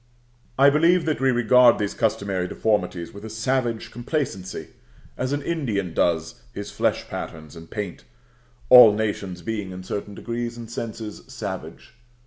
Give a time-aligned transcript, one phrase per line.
[0.57, 4.69] I believe that we regard these customary deformities with a savage complacency,
[5.15, 8.03] as an Indian does his flesh patterns and paint
[8.69, 11.93] (all nations being in certain degrees and senses savage).